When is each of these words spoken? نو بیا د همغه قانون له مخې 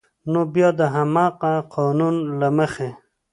نو 0.31 0.39
بیا 0.53 0.69
د 0.79 0.81
همغه 0.95 1.51
قانون 1.73 2.15
له 2.39 2.49
مخې 2.57 2.89